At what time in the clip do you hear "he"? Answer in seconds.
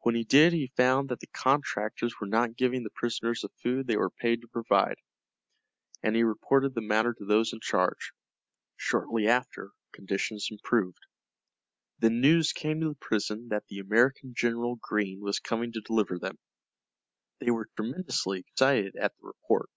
0.14-0.24, 0.52-0.74, 6.14-6.22